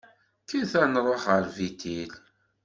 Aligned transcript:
Kkret 0.43 0.73
ad 0.81 0.87
nṛuḥ 0.89 1.21
ɣer 1.31 1.43
Bitil. 1.55 2.11